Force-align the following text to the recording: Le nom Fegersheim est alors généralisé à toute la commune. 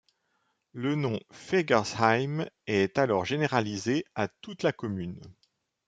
Le 0.73 0.95
nom 0.95 1.19
Fegersheim 1.31 2.49
est 2.65 2.97
alors 2.97 3.23
généralisé 3.23 4.03
à 4.15 4.27
toute 4.27 4.63
la 4.63 4.71
commune. 4.71 5.21